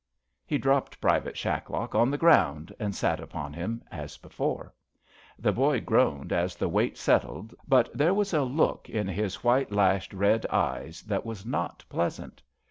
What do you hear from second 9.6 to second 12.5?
lashed, red eyes that was not pleasant.